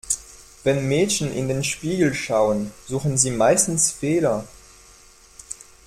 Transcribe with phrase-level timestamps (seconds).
[0.63, 4.47] Wenn Mädchen in den Spiegel schauen, suchen sie meistens Fehler.